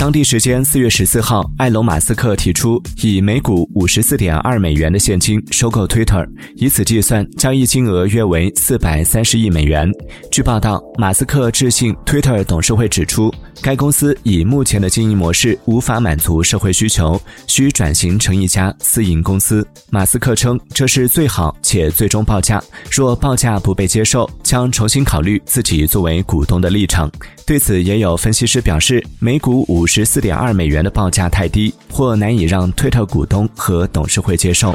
[0.00, 6.26] 当地时间四月十四号，埃隆·马斯克提出以每股五十四点二美元的现金收购 Twitter，
[6.56, 9.92] 以此计算，交易金额约为四百三十亿美元。
[10.32, 19.68] 据报道，马斯克致信 Twitter 董事会指出，该公司以目前的经营模式无法满足社会需求，需转型成一家私营公司。
[19.90, 22.58] 马斯克称，这是最好且最终报价，
[22.90, 27.12] 若报价不被接受，将重新考虑自己作为股东的立场。
[27.46, 34.72] 对此，也有分析师表示，每股五十四点二美元的报价太低，或难以让推特股东和董事会接受。